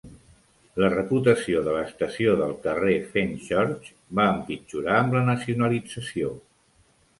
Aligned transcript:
La 0.83 0.87
reputació 0.93 1.61
de 1.67 1.75
l'estació 1.75 2.33
del 2.39 2.55
carrer 2.65 2.97
Fenchurch 3.13 3.93
va 4.21 4.27
empitjorar 4.33 4.99
amb 5.05 5.17
la 5.19 5.25
nacionalització. 5.31 6.35